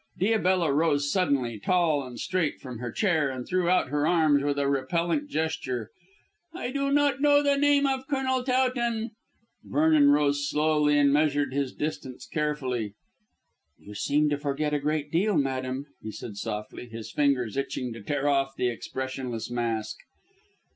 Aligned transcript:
Diabella 0.19 0.73
rose 0.73 1.11
suddenly, 1.11 1.59
tall 1.59 2.01
and 2.03 2.19
straight, 2.19 2.59
from 2.59 2.79
her 2.79 2.91
chair 2.91 3.29
and 3.29 3.45
threw 3.47 3.69
out 3.69 3.89
her 3.89 4.07
arms 4.07 4.41
with 4.41 4.57
a 4.57 4.67
repellant 4.67 5.29
gesture. 5.29 5.91
"I 6.55 6.71
do 6.71 6.91
not 6.91 7.21
know 7.21 7.43
the 7.43 7.55
name 7.55 7.85
of 7.85 8.07
Colonel 8.07 8.43
Towton." 8.43 9.11
Vernon 9.63 10.09
rose 10.09 10.49
slowly 10.49 10.97
and 10.97 11.13
measured 11.13 11.53
his 11.53 11.71
distance 11.71 12.25
carefully. 12.25 12.95
"You 13.77 13.93
seem 13.93 14.27
to 14.31 14.39
forget 14.39 14.73
a 14.73 14.79
great 14.79 15.11
deal, 15.11 15.37
madame," 15.37 15.85
he 16.01 16.11
said 16.11 16.35
softly, 16.35 16.87
his 16.87 17.11
fingers 17.11 17.55
itching 17.55 17.93
to 17.93 18.01
tear 18.01 18.27
off 18.27 18.55
the 18.55 18.69
expressionless 18.71 19.51
mask. 19.51 19.97